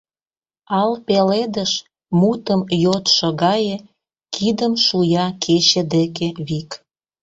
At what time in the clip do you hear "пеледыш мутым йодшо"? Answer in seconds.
1.07-3.27